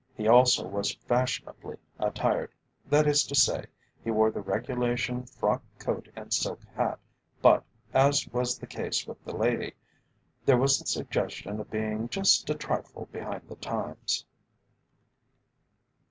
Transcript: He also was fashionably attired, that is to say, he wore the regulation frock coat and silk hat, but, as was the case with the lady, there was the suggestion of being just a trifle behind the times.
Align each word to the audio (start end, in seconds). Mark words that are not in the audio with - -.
He 0.17 0.27
also 0.27 0.67
was 0.67 0.95
fashionably 0.95 1.77
attired, 1.99 2.51
that 2.87 3.05
is 3.05 3.23
to 3.25 3.35
say, 3.35 3.67
he 4.03 4.09
wore 4.09 4.31
the 4.31 4.41
regulation 4.41 5.27
frock 5.27 5.61
coat 5.77 6.09
and 6.15 6.33
silk 6.33 6.61
hat, 6.73 6.97
but, 7.39 7.63
as 7.93 8.27
was 8.29 8.57
the 8.57 8.65
case 8.65 9.05
with 9.05 9.23
the 9.25 9.35
lady, 9.35 9.75
there 10.43 10.57
was 10.57 10.79
the 10.79 10.87
suggestion 10.87 11.59
of 11.59 11.69
being 11.69 12.09
just 12.09 12.49
a 12.49 12.55
trifle 12.55 13.09
behind 13.11 13.47
the 13.47 13.57
times. 13.57 14.25